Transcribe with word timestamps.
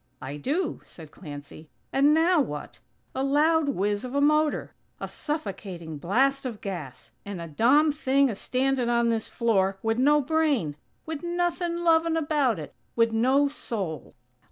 "I 0.19 0.37
do," 0.37 0.81
said 0.83 1.11
Clancy. 1.11 1.69
"And 1.93 2.11
now 2.11 2.41
what? 2.41 2.79
A 3.13 3.23
loud 3.23 3.67
whizz 3.69 4.03
of 4.03 4.15
a 4.15 4.19
motor! 4.19 4.73
A 4.99 5.07
suffocating 5.07 5.99
blast 5.99 6.43
of 6.43 6.59
gas! 6.59 7.11
and 7.23 7.39
a 7.39 7.45
dom 7.47 7.91
thing 7.91 8.27
a 8.27 8.33
standin' 8.33 8.89
on 8.89 9.09
this 9.09 9.29
floor, 9.29 9.77
wid 9.83 9.99
no 9.99 10.19
brain; 10.19 10.75
wid 11.05 11.21
nothin' 11.21 11.83
lovin' 11.83 12.17
about 12.17 12.57
it. 12.57 12.73
Wid 12.95 13.13
no 13.13 13.47
soul." 13.47 14.15